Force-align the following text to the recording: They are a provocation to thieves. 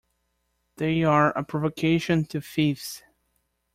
They 0.77 1.03
are 1.03 1.29
a 1.37 1.43
provocation 1.43 2.25
to 2.29 2.41
thieves. 2.41 3.03